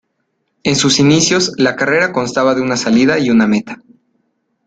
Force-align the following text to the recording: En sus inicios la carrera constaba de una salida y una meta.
En 0.63 0.75
sus 0.75 0.99
inicios 0.99 1.53
la 1.59 1.75
carrera 1.75 2.11
constaba 2.11 2.55
de 2.55 2.61
una 2.61 2.75
salida 2.75 3.19
y 3.19 3.29
una 3.29 3.45
meta. 3.45 3.77